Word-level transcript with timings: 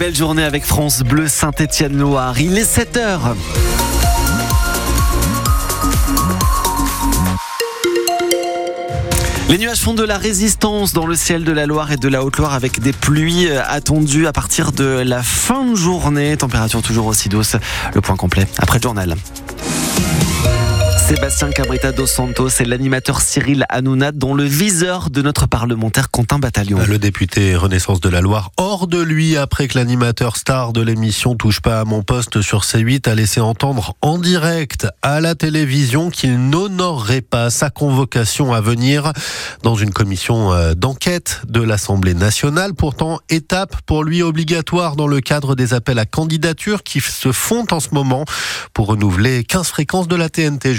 Belle 0.00 0.14
journée 0.14 0.44
avec 0.44 0.64
France 0.64 1.00
Bleu 1.00 1.26
Saint-Étienne-Loire. 1.26 2.40
Il 2.40 2.56
est 2.56 2.62
7h. 2.62 3.18
Les 9.48 9.58
nuages 9.58 9.80
font 9.80 9.94
de 9.94 10.04
la 10.04 10.16
résistance 10.16 10.92
dans 10.92 11.04
le 11.04 11.16
ciel 11.16 11.42
de 11.42 11.50
la 11.50 11.66
Loire 11.66 11.90
et 11.90 11.96
de 11.96 12.06
la 12.06 12.22
Haute-Loire 12.22 12.54
avec 12.54 12.78
des 12.78 12.92
pluies 12.92 13.48
attendues 13.50 14.28
à 14.28 14.32
partir 14.32 14.70
de 14.70 14.84
la 14.84 15.24
fin 15.24 15.64
de 15.64 15.74
journée. 15.74 16.36
Température 16.36 16.80
toujours 16.80 17.06
aussi 17.06 17.28
douce. 17.28 17.56
Le 17.92 18.00
point 18.00 18.14
complet 18.14 18.46
après 18.58 18.78
le 18.78 18.82
journal. 18.84 19.16
Sébastien 21.08 21.48
Cabrita 21.48 21.90
dos 21.90 22.06
Santos 22.06 22.50
et 22.60 22.66
l'animateur 22.66 23.22
Cyril 23.22 23.64
Hanouna 23.70 24.12
dont 24.12 24.34
le 24.34 24.44
viseur 24.44 25.08
de 25.08 25.22
notre 25.22 25.46
parlementaire 25.46 26.10
Quentin 26.10 26.38
Bataillon. 26.38 26.80
Le 26.86 26.98
député 26.98 27.56
Renaissance 27.56 28.02
de 28.02 28.10
la 28.10 28.20
Loire, 28.20 28.50
hors 28.58 28.86
de 28.86 29.00
lui 29.00 29.38
après 29.38 29.68
que 29.68 29.78
l'animateur 29.78 30.36
star 30.36 30.74
de 30.74 30.82
l'émission 30.82 31.34
Touche 31.34 31.60
pas 31.60 31.80
à 31.80 31.86
mon 31.86 32.02
poste 32.02 32.42
sur 32.42 32.60
C8 32.60 33.08
a 33.08 33.14
laissé 33.14 33.40
entendre 33.40 33.94
en 34.02 34.18
direct 34.18 34.86
à 35.00 35.22
la 35.22 35.34
télévision 35.34 36.10
qu'il 36.10 36.50
n'honorerait 36.50 37.22
pas 37.22 37.48
sa 37.48 37.70
convocation 37.70 38.52
à 38.52 38.60
venir 38.60 39.14
dans 39.62 39.76
une 39.76 39.94
commission 39.94 40.52
euh, 40.52 40.74
d'enquête 40.74 41.40
de 41.48 41.62
l'Assemblée 41.62 42.12
nationale. 42.12 42.74
Pourtant, 42.74 43.18
étape 43.30 43.80
pour 43.86 44.04
lui 44.04 44.22
obligatoire 44.22 44.94
dans 44.94 45.06
le 45.06 45.22
cadre 45.22 45.54
des 45.54 45.72
appels 45.72 45.98
à 45.98 46.04
candidature 46.04 46.82
qui 46.82 47.00
se 47.00 47.32
font 47.32 47.64
en 47.70 47.80
ce 47.80 47.94
moment 47.94 48.26
pour 48.74 48.88
renouveler 48.88 49.42
15 49.44 49.68
fréquences 49.68 50.06
de 50.06 50.14
la 50.14 50.28
TNT. 50.28 50.74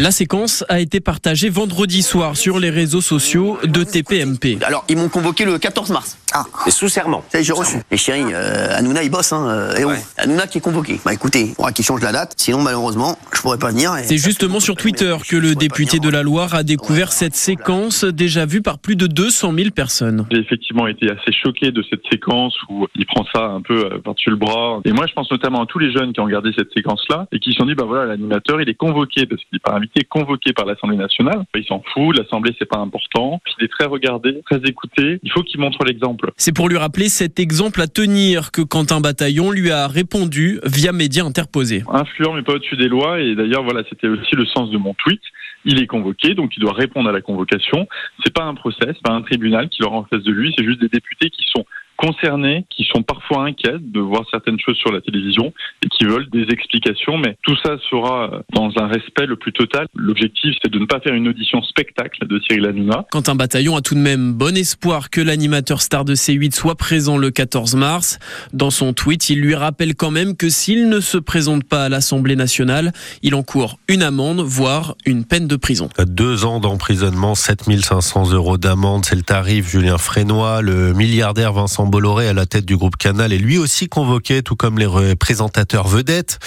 La 0.00 0.10
séquence 0.10 0.64
a 0.68 0.80
été 0.80 1.00
partagée 1.00 1.48
vendredi 1.48 2.02
soir 2.02 2.36
sur 2.36 2.58
les 2.58 2.70
réseaux 2.70 3.00
sociaux 3.00 3.58
de 3.64 3.84
TPMP. 3.84 4.58
Alors, 4.62 4.84
ils 4.88 4.96
m'ont 4.96 5.08
convoqué 5.08 5.44
le 5.44 5.58
14 5.58 5.90
mars. 5.90 6.18
Ah. 6.32 6.44
Et 6.66 6.70
sous 6.70 6.88
serment. 6.88 7.24
Ça, 7.30 7.42
j'ai 7.42 7.52
reçu. 7.52 7.76
Et 7.90 7.96
chérie, 7.96 8.22
euh, 8.32 8.76
Hanouna, 8.76 9.02
il 9.02 9.10
bosse. 9.10 9.32
Hein, 9.32 9.48
euh, 9.48 9.76
et 9.76 9.84
ouais. 9.84 9.98
Hanouna 10.18 10.46
qui 10.46 10.58
est 10.58 10.60
convoqué. 10.60 11.00
Bah 11.04 11.12
écoutez, 11.12 11.54
on 11.58 11.66
qu'il 11.68 11.84
change 11.84 12.02
la 12.02 12.12
date. 12.12 12.34
Sinon, 12.36 12.62
malheureusement, 12.62 13.18
je 13.34 13.40
pourrais 13.40 13.58
pas 13.58 13.70
venir. 13.70 13.92
C'est 14.04 14.18
justement 14.18 14.60
sur 14.60 14.76
Twitter 14.76 15.16
que 15.26 15.36
le 15.36 15.54
député 15.54 15.98
de 15.98 16.08
la 16.08 16.22
Loire 16.22 16.54
a 16.54 16.62
découvert 16.62 17.12
cette 17.12 17.34
séquence 17.34 18.04
déjà 18.04 18.46
vue 18.46 18.62
par 18.62 18.78
plus 18.78 18.96
de 18.96 19.06
200 19.06 19.54
000 19.54 19.70
personnes. 19.70 20.26
J'ai 20.30 20.38
effectivement 20.38 20.86
été 20.86 21.10
assez 21.10 21.32
choqué 21.32 21.72
de 21.72 21.82
cette 21.88 22.02
séquence 22.10 22.54
où 22.68 22.86
il 22.94 23.06
prend 23.06 23.24
ça 23.34 23.44
un 23.44 23.62
peu 23.62 23.86
euh, 23.86 23.98
par-dessus 23.98 24.30
le 24.30 24.36
bras. 24.36 24.80
Et 24.84 24.92
moi, 24.92 25.06
je 25.06 25.12
pense 25.14 25.30
notamment 25.30 25.62
à 25.62 25.66
tous 25.66 25.78
les 25.78 25.92
jeunes 25.92 26.12
qui 26.12 26.20
ont 26.20 26.24
regardé 26.24 26.50
cette 26.56 26.72
séquence-là 26.74 27.26
et 27.32 27.38
qui 27.38 27.52
se 27.52 27.58
sont 27.58 27.66
dit, 27.66 27.74
bah 27.74 27.84
voilà, 27.86 28.06
l'animateur, 28.06 28.60
il 28.60 28.68
est 28.68 28.74
convoqué 28.74 29.26
parce 29.26 29.42
n'est 29.52 29.58
pas 29.58 29.72
invité, 29.72 30.04
convoqué 30.04 30.52
par 30.52 30.66
l'Assemblée 30.66 30.96
nationale. 30.96 31.44
Il 31.54 31.64
s'en 31.64 31.82
fout, 31.92 32.16
l'Assemblée, 32.16 32.54
c'est 32.58 32.68
pas 32.68 32.78
important. 32.78 33.40
Il 33.58 33.64
est 33.64 33.68
très 33.68 33.86
regardé, 33.86 34.40
très 34.44 34.60
écouté. 34.68 35.18
Il 35.22 35.30
faut 35.32 35.42
qu'il 35.42 35.60
montre 35.60 35.84
l'exemple. 35.84 36.30
C'est 36.36 36.54
pour 36.54 36.68
lui 36.68 36.76
rappeler 36.76 37.08
cet 37.08 37.38
exemple 37.38 37.80
à 37.80 37.86
tenir 37.86 38.50
que 38.52 38.62
Quentin 38.62 39.00
Bataillon 39.00 39.50
lui 39.50 39.70
a 39.70 39.88
répondu 39.88 40.60
via 40.64 40.92
médias 40.92 41.24
interposés. 41.24 41.82
Influent 41.88 42.34
mais 42.34 42.42
pas 42.42 42.54
au-dessus 42.54 42.76
des 42.76 42.88
lois 42.88 43.20
et 43.20 43.34
d'ailleurs 43.34 43.64
voilà 43.64 43.82
c'était 43.88 44.08
aussi 44.08 44.34
le 44.34 44.46
sens 44.46 44.70
de 44.70 44.78
mon 44.78 44.94
tweet. 44.94 45.20
Il 45.64 45.82
est 45.82 45.86
convoqué 45.86 46.34
donc 46.34 46.56
il 46.56 46.60
doit 46.60 46.72
répondre 46.72 47.08
à 47.08 47.12
la 47.12 47.20
convocation. 47.20 47.88
C'est 48.24 48.32
pas 48.32 48.44
un 48.44 48.54
procès, 48.54 48.86
c'est 48.86 49.02
pas 49.02 49.12
un 49.12 49.22
tribunal 49.22 49.68
qui 49.68 49.82
l'aura 49.82 49.98
en 49.98 50.04
face 50.04 50.22
de 50.22 50.32
lui, 50.32 50.54
c'est 50.56 50.64
juste 50.64 50.80
des 50.80 50.88
députés 50.88 51.30
qui 51.30 51.44
sont 51.54 51.64
concernés 51.98 52.64
qui 52.70 52.84
sont 52.84 53.02
parfois 53.02 53.44
inquiets 53.44 53.78
de 53.80 54.00
voir 54.00 54.22
certaines 54.30 54.58
choses 54.58 54.76
sur 54.76 54.92
la 54.92 55.00
télévision 55.00 55.52
et 55.84 55.88
qui 55.88 56.04
veulent 56.04 56.30
des 56.30 56.46
explications, 56.50 57.18
mais 57.18 57.36
tout 57.42 57.56
ça 57.62 57.76
sera 57.90 58.42
dans 58.54 58.70
un 58.76 58.86
respect 58.86 59.26
le 59.26 59.36
plus 59.36 59.52
total. 59.52 59.86
L'objectif, 59.94 60.54
c'est 60.62 60.70
de 60.70 60.78
ne 60.78 60.86
pas 60.86 61.00
faire 61.00 61.14
une 61.14 61.28
audition 61.28 61.60
spectacle 61.62 62.26
de 62.26 62.40
Cyril 62.40 62.66
Hanouna. 62.66 63.06
Quand 63.10 63.28
un 63.28 63.34
bataillon 63.34 63.76
a 63.76 63.82
tout 63.82 63.96
de 63.96 64.00
même 64.00 64.32
bon 64.32 64.56
espoir 64.56 65.10
que 65.10 65.20
l'animateur 65.20 65.82
star 65.82 66.04
de 66.04 66.14
C8 66.14 66.54
soit 66.54 66.76
présent 66.76 67.18
le 67.18 67.30
14 67.30 67.74
mars, 67.74 68.18
dans 68.52 68.70
son 68.70 68.92
tweet, 68.92 69.28
il 69.28 69.40
lui 69.40 69.56
rappelle 69.56 69.96
quand 69.96 70.12
même 70.12 70.36
que 70.36 70.48
s'il 70.48 70.88
ne 70.88 71.00
se 71.00 71.18
présente 71.18 71.64
pas 71.64 71.84
à 71.84 71.88
l'Assemblée 71.88 72.36
nationale, 72.36 72.92
il 73.22 73.34
encourt 73.34 73.78
une 73.88 74.02
amende, 74.02 74.40
voire 74.40 74.94
une 75.04 75.24
peine 75.24 75.48
de 75.48 75.56
prison. 75.56 75.88
Deux 76.06 76.44
ans 76.44 76.60
d'emprisonnement, 76.60 77.34
7500 77.34 78.32
euros 78.32 78.56
d'amende, 78.56 79.04
c'est 79.04 79.16
le 79.16 79.22
tarif. 79.22 79.68
Julien 79.68 79.98
Frénois, 79.98 80.62
le 80.62 80.92
milliardaire 80.94 81.52
Vincent 81.52 81.87
Bolloré 81.88 82.28
à 82.28 82.32
la 82.32 82.46
tête 82.46 82.64
du 82.64 82.76
groupe 82.76 82.96
Canal 82.96 83.32
est 83.32 83.38
lui 83.38 83.58
aussi 83.58 83.88
convoqué, 83.88 84.42
tout 84.42 84.56
comme 84.56 84.78
les 84.78 85.16
présentateurs 85.16 85.88
vedettes 85.88 86.38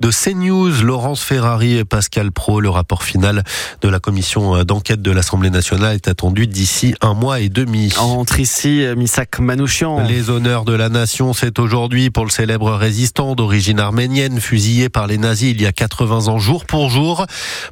de 0.00 0.10
CNews, 0.10 0.82
Laurence 0.82 1.22
Ferrari 1.22 1.78
et 1.78 1.84
Pascal 1.84 2.32
Pro. 2.32 2.60
Le 2.60 2.68
rapport 2.68 3.02
final 3.02 3.42
de 3.80 3.88
la 3.88 3.98
commission 3.98 4.62
d'enquête 4.64 5.02
de 5.02 5.10
l'Assemblée 5.10 5.50
nationale 5.50 5.94
est 5.94 6.08
attendu 6.08 6.46
d'ici 6.46 6.94
un 7.00 7.14
mois 7.14 7.40
et 7.40 7.48
demi. 7.48 7.92
Entre 7.98 8.40
ici, 8.40 8.84
Misak 8.96 9.38
Manouchian. 9.40 10.06
Les 10.06 10.30
honneurs 10.30 10.64
de 10.64 10.74
la 10.74 10.88
nation, 10.88 11.32
c'est 11.32 11.58
aujourd'hui 11.58 12.10
pour 12.10 12.24
le 12.24 12.30
célèbre 12.30 12.72
résistant 12.72 13.34
d'origine 13.34 13.80
arménienne, 13.80 14.40
fusillé 14.40 14.88
par 14.88 15.06
les 15.06 15.18
nazis 15.18 15.50
il 15.50 15.60
y 15.60 15.66
a 15.66 15.72
80 15.72 16.28
ans 16.28 16.38
jour 16.38 16.64
pour 16.64 16.90
jour, 16.90 17.26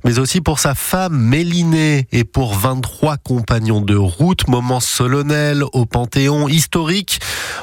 mais 0.05 0.19
aussi 0.19 0.41
pour 0.41 0.59
sa 0.59 0.75
femme 0.75 1.17
Mélinée 1.17 2.07
et 2.13 2.25
pour 2.25 2.55
23 2.55 3.19
compagnons 3.19 3.81
de 3.81 3.97
route, 3.97 4.49
moment 4.49 4.81
solennel 4.81 5.63
au 5.73 5.87
Panthéon 5.87 6.49
historique 6.49 7.18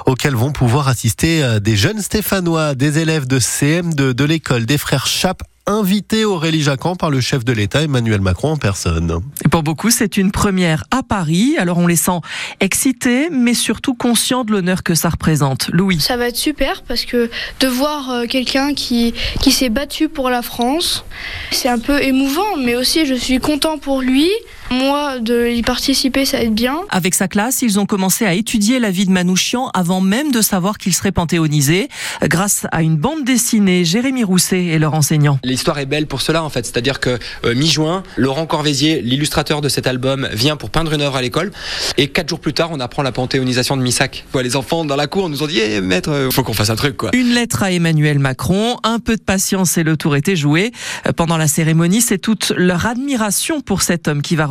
auxquels 0.05 0.35
vont 0.35 0.51
pouvoir 0.51 0.88
assister 0.88 1.43
euh, 1.43 1.59
des 1.59 1.75
jeunes 1.75 2.01
Stéphanois, 2.01 2.75
des 2.75 2.99
élèves 2.99 3.27
de 3.27 3.39
CM2 3.39 4.13
de 4.13 4.23
l'école 4.23 4.66
des 4.66 4.77
frères 4.77 5.07
Chape 5.07 5.43
invité 5.67 6.25
Aurélie 6.25 6.61
Jacquan 6.61 6.95
par 6.95 7.09
le 7.09 7.19
chef 7.21 7.43
de 7.43 7.51
l'État 7.51 7.81
Emmanuel 7.81 8.21
Macron 8.21 8.51
en 8.51 8.57
personne. 8.57 9.21
Et 9.43 9.49
pour 9.49 9.63
beaucoup, 9.63 9.89
c'est 9.89 10.17
une 10.17 10.31
première 10.31 10.83
à 10.91 11.01
Paris. 11.01 11.55
Alors 11.57 11.79
on 11.79 11.88
les 11.88 11.95
sent 11.95 12.19
excités, 12.59 13.29
mais 13.31 13.55
surtout 13.55 13.95
conscients 13.95 14.43
de 14.43 14.51
l'honneur 14.51 14.83
que 14.83 14.93
ça 14.93 15.09
représente. 15.09 15.69
Louis. 15.69 15.99
Ça 15.99 16.17
va 16.17 16.27
être 16.27 16.35
super 16.35 16.83
parce 16.83 17.05
que 17.05 17.31
de 17.59 17.67
voir 17.67 18.11
euh, 18.11 18.25
quelqu'un 18.27 18.73
qui, 18.73 19.13
qui 19.41 19.51
s'est 19.51 19.69
battu 19.69 20.07
pour 20.07 20.29
la 20.29 20.43
France, 20.43 21.03
c'est 21.51 21.69
un 21.69 21.79
peu 21.79 22.01
émouvant, 22.03 22.57
mais 22.59 22.75
aussi 22.75 23.05
je 23.05 23.16
suis 23.16 23.39
content 23.39 23.79
pour 23.79 24.01
lui. 24.01 24.29
Moi, 24.72 25.20
de 25.20 25.48
y 25.50 25.62
participer, 25.62 26.26
ça 26.26 26.42
être 26.42 26.53
bien. 26.53 26.78
Avec 26.90 27.14
sa 27.14 27.28
classe, 27.28 27.62
ils 27.62 27.80
ont 27.80 27.86
commencé 27.86 28.26
à 28.26 28.34
étudier 28.34 28.80
la 28.80 28.90
vie 28.90 29.06
de 29.06 29.12
Manouchian 29.12 29.70
avant 29.74 30.02
même 30.02 30.31
de 30.31 30.42
savoir 30.42 30.78
qu'il 30.78 30.94
serait 30.94 31.12
panthéonisé, 31.12 31.88
grâce 32.24 32.66
à 32.72 32.81
une 32.81 32.98
bande 32.98 33.24
dessinée. 33.24 33.86
Jérémy 33.86 34.24
Rousset 34.24 34.66
et 34.66 34.80
leur 34.80 34.94
enseignant. 34.94 35.40
L'histoire 35.44 35.80
est 35.80 35.86
belle 35.86 36.08
pour 36.08 36.22
cela, 36.22 36.44
en 36.44 36.50
fait. 36.50 36.66
C'est-à-dire 36.66 37.00
que 37.00 37.20
euh, 37.46 37.56
mi-juin, 37.56 38.03
Laurent 38.18 38.46
Corvézier, 38.46 39.02
l'illustrateur 39.02 39.62
de 39.62 39.70
cet 39.70 39.88
album, 39.88 40.28
vient 40.31 40.56
pour 40.56 40.70
peindre 40.70 40.94
une 40.94 41.02
œuvre 41.02 41.16
à 41.16 41.22
l'école. 41.22 41.52
Et 41.97 42.08
quatre 42.08 42.30
jours 42.30 42.40
plus 42.40 42.53
tard, 42.53 42.70
on 42.72 42.80
apprend 42.80 43.03
la 43.03 43.12
panthéonisation 43.12 43.78
de 43.78 43.82
Missac. 43.82 44.26
Les 44.42 44.56
enfants 44.56 44.86
dans 44.86 44.96
la 44.96 45.08
cour 45.08 45.30
nous 45.30 45.44
ont 45.44 45.47
dit, 45.47 45.59
eh, 45.59 45.82
maître, 45.82 46.09
euh, 46.12 46.32
faut 46.32 46.44
qu'on 46.44 46.53
fasse 46.53 46.70
un 46.70 46.76
truc, 46.76 46.97
quoi. 46.97 47.12
Une 47.14 47.34
lettre 47.34 47.64
à 47.64 47.72
Emmanuel 47.72 48.20
Macron, 48.20 48.78
un 48.84 49.00
peu 49.00 49.16
de 49.16 49.22
patience 49.22 49.78
et 49.78 49.84
le 49.84 49.97
tour 49.97 50.16
était 50.16 50.36
joué. 50.36 50.72
Euh, 51.08 51.12
pendant 51.12 51.38
la 51.38 51.47
cérémonie, 51.47 52.02
c'est 52.02 52.18
toute 52.18 52.52
leur 52.58 52.86
admiration 52.86 53.62
pour 53.62 53.82
cet 53.82 54.08
homme 54.08 54.22
qui 54.22 54.36
va 54.36 54.46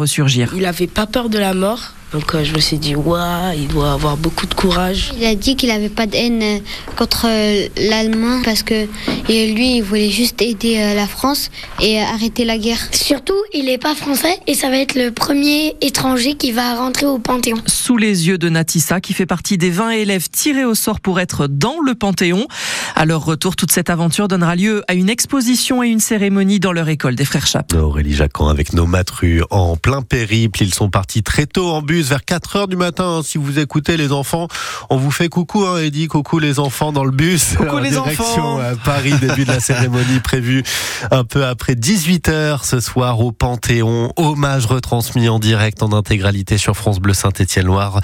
Il 0.55 0.67
avait 0.67 0.87
pas 0.87 1.07
peur 1.07 1.29
de 1.29 1.39
la 1.39 1.55
mort. 1.55 1.93
Donc 2.15 2.33
euh, 2.33 2.45
je 2.45 2.55
me 2.55 2.61
suis 2.61 2.79
dit, 2.79 2.95
waouh, 2.95 3.53
il 3.57 3.67
doit 3.67 3.93
avoir 3.93 4.17
beaucoup 4.17 4.47
de 4.47 4.55
courage. 4.55 5.13
Il 5.19 5.27
a 5.27 5.35
dit 5.35 5.57
qu'il 5.57 5.71
n'avait 5.71 5.89
pas 5.89 6.07
de 6.07 6.15
haine 6.15 6.43
euh, 6.45 6.59
contre 6.97 7.27
euh, 7.29 7.67
l'Allemand 7.91 8.41
parce 8.45 8.63
que 8.63 8.87
lui, 9.29 9.79
il 9.79 9.83
voulait 9.83 10.11
juste 10.11 10.41
aider 10.41 10.77
la 10.95 11.09
France 11.09 11.51
et 11.83 12.01
arrêter 12.01 12.45
la 12.45 12.57
guerre. 12.57 12.79
Surtout, 12.93 13.35
il 13.53 13.65
n'est 13.65 13.79
pas 13.79 13.97
français 13.97 14.39
et 14.47 14.55
ça 14.55 14.71
va 14.71 14.79
être 14.79 14.95
le 14.95 15.11
premier 15.11 15.75
étranger 15.81 16.35
qui 16.35 16.53
va 16.53 16.77
rentrer 16.77 17.07
au 17.07 17.19
Panthéon. 17.19 17.57
Sous 17.67 17.97
les 17.97 18.29
yeux 18.29 18.39
de 18.39 18.49
Natissa, 18.49 19.01
qui 19.01 19.13
fait 19.13 19.27
partie 19.27 19.59
des 19.59 19.71
20 19.71 19.91
élèves 19.91 20.29
tirés 20.31 20.65
au 20.65 20.77
sort 20.77 21.01
pour 21.01 21.19
être 21.19 21.49
dans 21.49 21.81
le 21.85 21.97
Panthéon. 21.97 22.47
À 22.95 23.07
leur 23.07 23.25
retour, 23.25 23.57
toute 23.57 23.73
cette 23.73 23.91
aventure 23.91 24.29
donnera 24.29 24.55
lieu 24.55 24.85
à 24.87 24.95
une 24.95 25.11
exposition 25.11 25.83
et 25.83 25.89
une 25.89 26.01
cérémonie 26.01 26.61
dans 26.61 26.73
leur 26.73 26.89
école 26.89 27.17
des 27.17 27.25
Frères 27.25 27.49
Chap. 27.49 27.73
Aurélie 27.75 28.15
Jacquan 28.15 28.49
avec 28.49 28.73
nos 28.73 28.87
matrues 28.87 29.43
en 29.51 29.77
plein 29.77 30.03
périple. 30.03 30.63
Ils 30.63 30.75
sont 30.75 30.91
partis 30.91 31.25
très 31.25 31.47
tôt 31.47 31.71
en 31.71 31.83
bus 31.83 32.04
vers 32.09 32.25
4 32.25 32.57
heures 32.57 32.69
du 32.69 32.77
matin. 32.77 33.19
Hein. 33.19 33.23
Si 33.25 33.39
vous 33.39 33.59
écoutez 33.59 33.97
les 33.97 34.13
enfants, 34.13 34.49
on 34.91 34.97
vous 34.97 35.11
fait 35.11 35.29
coucou, 35.29 35.65
hein, 35.65 35.79
Eddie, 35.79 36.09
coucou 36.09 36.39
les 36.39 36.59
enfants 36.59 36.93
dans 36.93 37.05
le 37.05 37.11
bus. 37.11 37.55
Coucou 37.57 37.79
les 37.79 37.91
direction 37.91 38.25
enfants. 38.25 38.59
à 38.59 38.77
Paris, 38.77 39.15
début 39.21 39.45
de 39.45 39.53
la 39.53 39.61
cérémonie 39.61 40.21
prévue 40.23 40.63
un 41.11 41.25
peu 41.25 41.45
après 41.45 41.75
18 41.75 42.29
heures 42.29 42.65
ce 42.65 42.81
soir 42.81 43.21
au 43.21 43.33
Panthéon. 43.33 44.13
Hommage 44.17 44.67
retransmis 44.67 45.29
en 45.29 45.39
direct 45.39 45.83
en 45.83 45.93
intégralité 45.93 46.59
sur 46.59 46.77
France 46.77 47.01
Bleu 47.01 47.15
Saint-Étienne-Loire. 47.15 48.01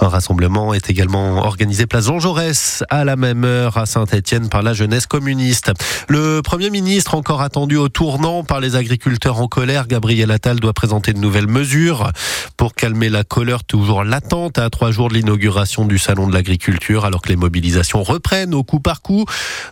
Un 0.00 0.08
rassemblement 0.08 0.74
est 0.74 0.90
également 0.90 1.38
organisé 1.38 1.86
place 1.86 2.06
Jean 2.06 2.20
Jaurès 2.20 2.84
à 2.90 3.04
la 3.04 3.16
même 3.16 3.44
heure 3.44 3.76
à 3.76 3.86
Saint-Étienne. 3.86 4.48
Par 4.48 4.62
la 4.62 4.72
jeunesse 4.74 5.06
communiste. 5.06 5.72
Le 6.08 6.40
Premier 6.42 6.70
ministre, 6.70 7.14
encore 7.14 7.42
attendu 7.42 7.76
au 7.76 7.88
tournant 7.88 8.44
par 8.44 8.60
les 8.60 8.76
agriculteurs 8.76 9.40
en 9.40 9.48
colère, 9.48 9.86
Gabriel 9.86 10.30
Attal 10.30 10.60
doit 10.60 10.72
présenter 10.72 11.12
de 11.12 11.18
nouvelles 11.18 11.46
mesures 11.46 12.10
pour 12.56 12.74
calmer 12.74 13.08
la 13.08 13.24
colère 13.32 13.64
toujours 13.64 14.04
latente 14.04 14.58
à 14.58 14.68
trois 14.68 14.90
jours 14.90 15.08
de 15.08 15.14
l'inauguration 15.14 15.86
du 15.86 15.98
Salon 15.98 16.28
de 16.28 16.34
l'agriculture, 16.34 17.06
alors 17.06 17.22
que 17.22 17.30
les 17.30 17.36
mobilisations 17.36 18.02
reprennent 18.02 18.52
au 18.52 18.62
coup 18.62 18.78
par 18.78 19.00
coup, 19.00 19.24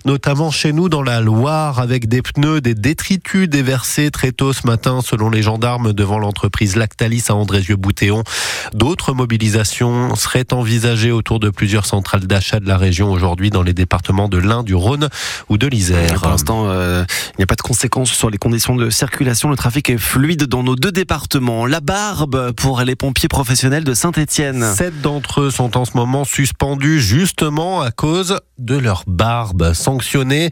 notamment 0.06 0.50
chez 0.50 0.72
nous 0.72 0.88
dans 0.88 1.02
la 1.02 1.20
Loire, 1.20 1.78
avec 1.78 2.08
des 2.08 2.22
pneus, 2.22 2.62
des 2.62 2.72
détritus 2.72 3.50
déversés 3.50 4.10
très 4.10 4.32
tôt 4.32 4.54
ce 4.54 4.66
matin, 4.66 5.00
selon 5.04 5.28
les 5.28 5.42
gendarmes, 5.42 5.92
devant 5.92 6.18
l'entreprise 6.18 6.74
Lactalis 6.74 7.24
à 7.28 7.34
Andrézieux-Boutéon. 7.34 8.24
D'autres 8.72 9.12
mobilisations 9.12 10.14
seraient 10.14 10.54
envisagées 10.54 11.12
autour 11.12 11.38
de 11.38 11.50
plusieurs 11.50 11.84
centrales 11.84 12.26
d'achat 12.26 12.60
de 12.60 12.66
la 12.66 12.78
région 12.78 13.12
aujourd'hui 13.12 13.50
dans 13.50 13.62
les 13.62 13.74
départements 13.74 14.30
de 14.30 14.38
l'Ain, 14.38 14.62
du 14.62 14.74
Rhône 14.74 15.10
ou 15.50 15.58
de 15.58 15.66
l'Isère. 15.66 16.14
Pour 16.14 16.30
l'instant, 16.30 16.64
euh, 16.68 17.04
il 17.34 17.40
n'y 17.40 17.44
a 17.44 17.46
pas 17.46 17.56
de 17.56 17.60
conséquences 17.60 18.10
sur 18.10 18.30
les 18.30 18.38
conditions 18.38 18.74
de 18.74 18.88
circulation. 18.88 19.50
Le 19.50 19.56
trafic 19.56 19.90
est 19.90 19.98
fluide 19.98 20.44
dans 20.44 20.62
nos 20.62 20.76
deux 20.76 20.92
départements. 20.92 21.66
La 21.66 21.80
barbe 21.80 22.52
pour 22.52 22.80
les 22.80 22.96
pompiers 22.96 23.28
professionnels 23.28 23.49
de 23.50 23.94
Saint-Etienne. 23.94 24.64
Sept 24.76 25.00
d'entre 25.00 25.40
eux 25.40 25.50
sont 25.50 25.76
en 25.76 25.84
ce 25.84 25.96
moment 25.96 26.24
suspendus 26.24 27.00
justement 27.00 27.82
à 27.82 27.90
cause 27.90 28.38
de 28.60 28.76
leur 28.76 29.04
barbe. 29.06 29.72
Sanctionnés 29.72 30.50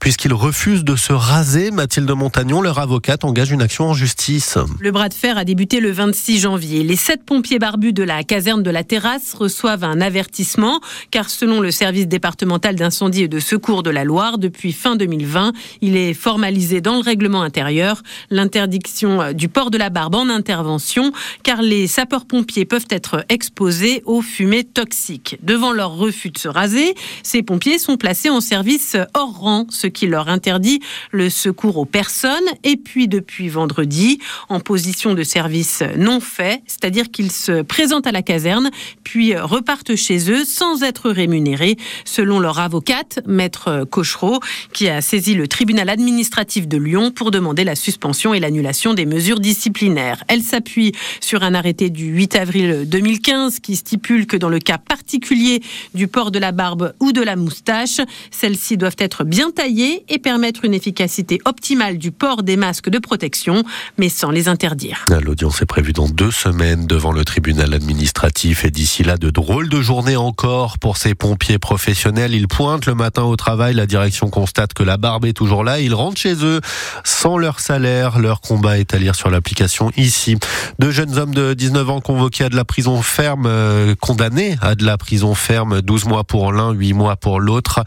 puisqu'ils 0.00 0.34
refusent 0.34 0.84
de 0.84 0.96
se 0.96 1.12
raser. 1.12 1.70
Mathilde 1.70 2.10
Montagnon, 2.10 2.60
leur 2.60 2.78
avocate, 2.78 3.24
engage 3.24 3.52
une 3.52 3.62
action 3.62 3.86
en 3.86 3.94
justice. 3.94 4.58
Le 4.80 4.90
bras 4.90 5.08
de 5.08 5.14
fer 5.14 5.38
a 5.38 5.44
débuté 5.44 5.80
le 5.80 5.92
26 5.92 6.40
janvier. 6.40 6.82
Les 6.82 6.96
sept 6.96 7.24
pompiers 7.24 7.58
barbus 7.58 7.92
de 7.92 8.02
la 8.02 8.24
caserne 8.24 8.62
de 8.62 8.70
la 8.70 8.84
Terrasse 8.84 9.34
reçoivent 9.34 9.84
un 9.84 10.00
avertissement 10.00 10.80
car 11.10 11.30
selon 11.30 11.60
le 11.60 11.70
service 11.70 12.08
départemental 12.08 12.74
d'incendie 12.74 13.22
et 13.22 13.28
de 13.28 13.38
secours 13.38 13.82
de 13.82 13.90
la 13.90 14.04
Loire, 14.04 14.38
depuis 14.38 14.72
fin 14.72 14.96
2020, 14.96 15.52
il 15.80 15.96
est 15.96 16.14
formalisé 16.14 16.80
dans 16.80 16.96
le 16.96 17.02
règlement 17.02 17.42
intérieur 17.42 18.02
l'interdiction 18.30 19.32
du 19.32 19.48
port 19.48 19.70
de 19.70 19.78
la 19.78 19.90
barbe 19.90 20.16
en 20.16 20.28
intervention 20.28 21.12
car 21.42 21.62
les 21.62 21.86
sapeurs-pompiers 21.86 22.64
peuvent 22.64 22.86
être 22.90 23.24
exposés 23.28 24.02
aux 24.06 24.22
fumées 24.22 24.64
toxiques. 24.64 25.38
Devant 25.42 25.72
leur 25.72 25.96
refus 25.96 26.30
de 26.30 26.38
se 26.38 26.48
raser, 26.48 26.94
ces 27.22 27.43
pompiers 27.44 27.78
sont 27.78 27.96
placés 27.96 28.30
en 28.30 28.40
service 28.40 28.96
hors 29.14 29.38
rang, 29.38 29.66
ce 29.70 29.86
qui 29.86 30.06
leur 30.06 30.28
interdit 30.28 30.80
le 31.10 31.30
secours 31.30 31.76
aux 31.76 31.84
personnes. 31.84 32.44
Et 32.64 32.76
puis 32.76 33.08
depuis 33.08 33.48
vendredi, 33.48 34.18
en 34.48 34.60
position 34.60 35.14
de 35.14 35.22
service 35.22 35.82
non 35.96 36.20
fait, 36.20 36.62
c'est-à-dire 36.66 37.10
qu'ils 37.10 37.32
se 37.32 37.62
présentent 37.62 38.06
à 38.06 38.12
la 38.12 38.22
caserne, 38.22 38.70
puis 39.04 39.36
repartent 39.36 39.94
chez 39.94 40.30
eux 40.30 40.44
sans 40.44 40.82
être 40.82 41.10
rémunérés, 41.10 41.76
selon 42.04 42.40
leur 42.40 42.58
avocate, 42.58 43.20
maître 43.26 43.86
Cochereau, 43.90 44.40
qui 44.72 44.88
a 44.88 45.00
saisi 45.00 45.34
le 45.34 45.46
tribunal 45.46 45.88
administratif 45.88 46.66
de 46.66 46.78
Lyon 46.78 47.10
pour 47.10 47.30
demander 47.30 47.64
la 47.64 47.76
suspension 47.76 48.34
et 48.34 48.40
l'annulation 48.40 48.94
des 48.94 49.06
mesures 49.06 49.40
disciplinaires. 49.40 50.24
Elle 50.28 50.42
s'appuie 50.42 50.92
sur 51.20 51.42
un 51.42 51.54
arrêté 51.54 51.90
du 51.90 52.06
8 52.06 52.36
avril 52.36 52.88
2015 52.88 53.60
qui 53.60 53.76
stipule 53.76 54.26
que 54.26 54.36
dans 54.36 54.48
le 54.48 54.58
cas 54.58 54.78
particulier 54.78 55.62
du 55.94 56.08
port 56.08 56.30
de 56.30 56.38
la 56.38 56.52
barbe 56.52 56.94
ou 57.00 57.12
de 57.12 57.22
la 57.22 57.36
moustache, 57.36 58.00
celles-ci 58.30 58.76
doivent 58.76 58.96
être 58.98 59.24
bien 59.24 59.50
taillées 59.50 60.04
et 60.08 60.18
permettre 60.18 60.64
une 60.64 60.74
efficacité 60.74 61.38
optimale 61.44 61.98
du 61.98 62.10
port 62.10 62.42
des 62.42 62.56
masques 62.56 62.88
de 62.88 62.98
protection, 62.98 63.62
mais 63.98 64.08
sans 64.08 64.30
les 64.30 64.48
interdire. 64.48 65.04
L'audience 65.22 65.62
est 65.62 65.66
prévue 65.66 65.92
dans 65.92 66.08
deux 66.08 66.30
semaines 66.30 66.86
devant 66.86 67.12
le 67.12 67.24
tribunal 67.24 67.74
administratif 67.74 68.64
et 68.64 68.70
d'ici 68.70 68.93
là, 69.02 69.16
de 69.16 69.30
drôles 69.30 69.68
de 69.68 69.80
journées 69.80 70.16
encore 70.16 70.78
pour 70.78 70.96
ces 70.96 71.14
pompiers 71.14 71.58
professionnels. 71.58 72.34
Ils 72.34 72.48
pointent 72.48 72.86
le 72.86 72.94
matin 72.94 73.22
au 73.22 73.34
travail, 73.36 73.74
la 73.74 73.86
direction 73.86 74.30
constate 74.30 74.74
que 74.74 74.82
la 74.82 74.96
barbe 74.96 75.24
est 75.24 75.32
toujours 75.32 75.64
là, 75.64 75.80
ils 75.80 75.94
rentrent 75.94 76.20
chez 76.20 76.44
eux 76.44 76.60
sans 77.02 77.36
leur 77.36 77.60
salaire. 77.60 78.18
Leur 78.18 78.40
combat 78.40 78.78
est 78.78 78.94
à 78.94 78.98
lire 78.98 79.14
sur 79.14 79.30
l'application 79.30 79.90
ici. 79.96 80.36
Deux 80.78 80.90
jeunes 80.90 81.18
hommes 81.18 81.34
de 81.34 81.54
19 81.54 81.90
ans 81.90 82.00
convoqués 82.00 82.44
à 82.44 82.48
de 82.48 82.56
la 82.56 82.64
prison 82.64 83.02
ferme, 83.02 83.46
euh, 83.46 83.94
condamnés 83.98 84.56
à 84.60 84.74
de 84.74 84.84
la 84.84 84.98
prison 84.98 85.34
ferme, 85.34 85.80
12 85.80 86.04
mois 86.04 86.24
pour 86.24 86.52
l'un, 86.52 86.72
8 86.72 86.92
mois 86.92 87.16
pour 87.16 87.40
l'autre, 87.40 87.82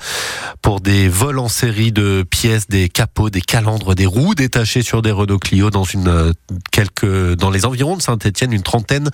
pour 0.61 0.81
des 0.81 1.07
vols 1.07 1.39
en 1.39 1.47
série 1.47 1.91
de 1.91 2.25
pièces, 2.29 2.67
des 2.67 2.89
capots, 2.89 3.29
des 3.29 3.41
calandres, 3.41 3.95
des 3.95 4.05
roues 4.05 4.35
détachées 4.35 4.81
sur 4.81 5.01
des 5.01 5.11
Renault 5.11 5.39
Clio 5.39 5.69
dans 5.69 5.83
une 5.83 6.07
euh, 6.07 6.33
quelques 6.71 7.35
dans 7.35 7.51
les 7.51 7.65
environs 7.65 7.95
de 7.95 8.01
Saint-Étienne, 8.01 8.51
une 8.51 8.63
trentaine 8.63 9.09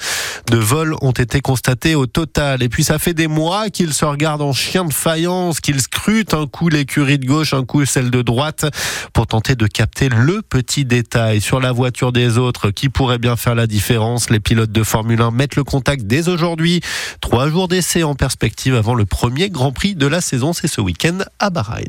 de 0.49 0.57
vols 0.57 0.95
ont 1.01 1.11
été 1.11 1.41
constatés 1.41 1.82
au 1.93 2.05
total. 2.05 2.63
Et 2.63 2.69
puis 2.69 2.83
ça 2.83 2.99
fait 2.99 3.13
des 3.13 3.27
mois 3.27 3.69
qu'ils 3.69 3.93
se 3.93 4.05
regardent 4.05 4.41
en 4.41 4.53
chien 4.53 4.85
de 4.85 4.93
faïence, 4.93 5.59
qu'ils 5.59 5.81
scrutent 5.81 6.33
un 6.33 6.47
coup 6.47 6.69
l'écurie 6.69 7.19
de 7.19 7.25
gauche, 7.25 7.53
un 7.53 7.65
coup 7.65 7.85
celle 7.85 8.09
de 8.09 8.21
droite, 8.21 8.65
pour 9.11 9.27
tenter 9.27 9.55
de 9.55 9.67
capter 9.67 10.09
le 10.09 10.41
petit 10.41 10.85
détail 10.85 11.41
sur 11.41 11.59
la 11.59 11.71
voiture 11.71 12.11
des 12.11 12.37
autres 12.37 12.71
qui 12.71 12.89
pourrait 12.89 13.19
bien 13.19 13.35
faire 13.35 13.55
la 13.55 13.67
différence. 13.67 14.29
Les 14.29 14.39
pilotes 14.39 14.71
de 14.71 14.83
Formule 14.83 15.21
1 15.21 15.31
mettent 15.31 15.57
le 15.57 15.63
contact 15.63 16.03
dès 16.05 16.29
aujourd'hui. 16.29 16.81
Trois 17.19 17.49
jours 17.49 17.67
d'essai 17.67 18.03
en 18.03 18.15
perspective 18.15 18.75
avant 18.75 18.95
le 18.95 19.05
premier 19.05 19.49
Grand 19.49 19.71
Prix 19.71 19.95
de 19.95 20.07
la 20.07 20.21
saison, 20.21 20.53
c'est 20.53 20.67
ce 20.67 20.79
week-end 20.79 21.19
à 21.39 21.49
Bahreïn. 21.49 21.85